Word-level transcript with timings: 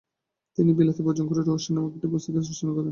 তিনি 0.57 0.71
বিলাতী 0.77 1.01
বর্জন 1.05 1.25
রহস্য 1.41 1.69
নামক 1.71 1.91
একটি 1.91 2.07
পুস্তিকা 2.11 2.39
রচনা 2.41 2.61
করেন। 2.67 2.79